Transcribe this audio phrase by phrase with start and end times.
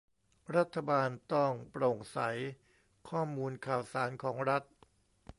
[0.55, 2.19] รัฐบาลต้องโปร่งใส
[3.09, 4.63] ข้อมูลข่าวสารของรัฐ